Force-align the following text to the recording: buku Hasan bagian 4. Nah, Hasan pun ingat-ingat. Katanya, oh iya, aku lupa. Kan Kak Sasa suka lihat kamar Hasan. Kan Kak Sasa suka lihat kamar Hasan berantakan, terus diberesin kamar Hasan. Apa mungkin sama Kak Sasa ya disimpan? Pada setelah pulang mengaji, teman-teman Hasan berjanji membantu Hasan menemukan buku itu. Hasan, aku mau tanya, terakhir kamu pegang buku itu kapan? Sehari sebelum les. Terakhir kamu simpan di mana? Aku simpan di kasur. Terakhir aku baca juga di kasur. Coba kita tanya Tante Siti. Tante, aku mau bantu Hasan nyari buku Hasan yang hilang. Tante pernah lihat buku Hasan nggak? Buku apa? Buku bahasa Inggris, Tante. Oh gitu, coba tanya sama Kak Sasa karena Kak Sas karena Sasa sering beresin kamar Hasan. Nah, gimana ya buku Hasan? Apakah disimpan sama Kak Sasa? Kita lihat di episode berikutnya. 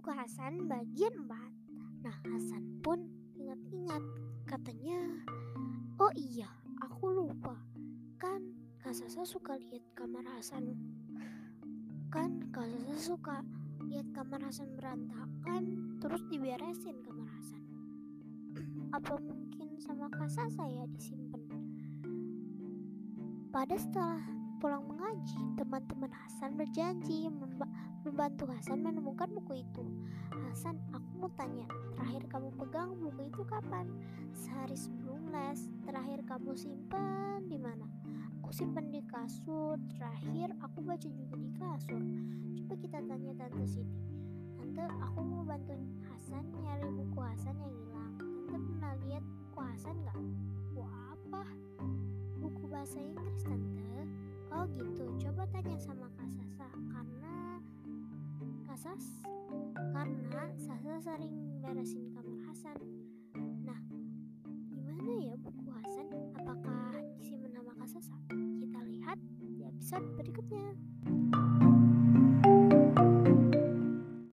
buku 0.00 0.16
Hasan 0.16 0.64
bagian 0.64 1.12
4. 1.28 2.06
Nah, 2.06 2.16
Hasan 2.30 2.80
pun 2.80 3.04
ingat-ingat. 3.36 4.00
Katanya, 4.46 4.96
oh 6.00 6.08
iya, 6.16 6.48
aku 6.80 7.10
lupa. 7.10 7.52
Kan 8.16 8.56
Kak 8.80 8.96
Sasa 8.96 9.26
suka 9.26 9.58
lihat 9.60 9.82
kamar 9.92 10.24
Hasan. 10.30 10.72
Kan 12.08 12.48
Kak 12.48 12.64
Sasa 12.70 13.12
suka 13.12 13.44
lihat 13.92 14.08
kamar 14.14 14.40
Hasan 14.46 14.72
berantakan, 14.78 15.98
terus 16.00 16.22
diberesin 16.32 17.02
kamar 17.02 17.28
Hasan. 17.34 17.62
Apa 18.96 19.20
mungkin 19.20 19.74
sama 19.82 20.06
Kak 20.08 20.30
Sasa 20.30 20.64
ya 20.64 20.86
disimpan? 20.86 21.44
Pada 23.50 23.74
setelah 23.74 24.22
pulang 24.62 24.86
mengaji, 24.86 25.49
teman-teman 25.70 26.10
Hasan 26.10 26.58
berjanji 26.58 27.30
membantu 28.02 28.42
Hasan 28.50 28.82
menemukan 28.82 29.30
buku 29.30 29.62
itu. 29.62 29.86
Hasan, 30.50 30.74
aku 30.90 31.06
mau 31.14 31.30
tanya, 31.38 31.62
terakhir 31.94 32.26
kamu 32.26 32.50
pegang 32.58 32.90
buku 32.98 33.30
itu 33.30 33.46
kapan? 33.46 33.86
Sehari 34.34 34.74
sebelum 34.74 35.30
les. 35.30 35.70
Terakhir 35.86 36.26
kamu 36.26 36.58
simpan 36.58 37.46
di 37.46 37.54
mana? 37.54 37.86
Aku 38.42 38.50
simpan 38.50 38.90
di 38.90 38.98
kasur. 39.06 39.78
Terakhir 39.94 40.58
aku 40.58 40.82
baca 40.82 41.06
juga 41.06 41.38
di 41.38 41.50
kasur. 41.54 42.02
Coba 42.58 42.74
kita 42.74 42.98
tanya 43.06 43.30
Tante 43.38 43.62
Siti. 43.70 44.02
Tante, 44.58 44.84
aku 45.06 45.22
mau 45.22 45.46
bantu 45.46 45.78
Hasan 46.10 46.50
nyari 46.66 46.90
buku 46.98 47.18
Hasan 47.22 47.54
yang 47.62 47.74
hilang. 47.78 48.12
Tante 48.18 48.58
pernah 48.58 48.92
lihat 49.06 49.22
buku 49.22 49.58
Hasan 49.62 49.94
nggak? 50.02 50.18
Buku 50.74 50.82
apa? 50.82 51.42
Buku 52.42 52.62
bahasa 52.66 52.98
Inggris, 52.98 53.46
Tante. 53.46 53.79
Oh 54.50 54.66
gitu, 54.74 55.06
coba 55.22 55.46
tanya 55.54 55.78
sama 55.78 56.10
Kak 56.18 56.26
Sasa 56.26 56.68
karena 56.90 57.36
Kak 58.66 58.78
Sas 58.78 59.04
karena 59.94 60.44
Sasa 60.58 60.92
sering 60.98 61.62
beresin 61.62 62.10
kamar 62.10 62.38
Hasan. 62.50 62.78
Nah, 63.62 63.80
gimana 64.74 65.12
ya 65.22 65.34
buku 65.38 65.70
Hasan? 65.70 66.06
Apakah 66.34 66.98
disimpan 67.22 67.54
sama 67.54 67.72
Kak 67.78 67.88
Sasa? 67.94 68.16
Kita 68.34 68.78
lihat 68.90 69.18
di 69.38 69.62
episode 69.62 70.06
berikutnya. 70.18 70.74